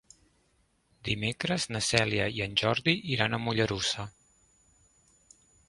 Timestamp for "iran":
3.17-3.37